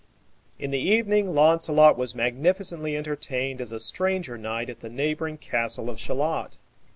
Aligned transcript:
In 0.57 0.71
the 0.71 0.79
evening 0.79 1.27
Launcelot 1.35 1.95
was 1.95 2.15
magnificently 2.15 2.97
entertained 2.97 3.61
as 3.61 3.71
a 3.71 3.79
stranger 3.79 4.35
knight 4.35 4.67
at 4.67 4.79
the 4.79 4.89
neighboring 4.89 5.37
castle 5.37 5.91
of 5.91 5.99
Shalott. 5.99 6.57